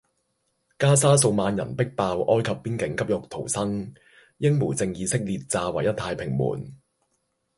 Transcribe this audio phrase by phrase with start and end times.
[0.79, 3.93] 加沙數萬人逼爆埃及邊界急欲逃生
[4.39, 6.41] 英媒證以色列炸「唯一太平門」